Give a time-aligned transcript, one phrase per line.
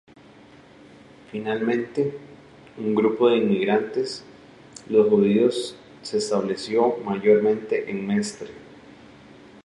[1.31, 2.17] Finalmente,
[2.79, 4.25] un grupo de inmigrantes,
[4.89, 8.49] los judíos, se estableció mayormente en Mestre.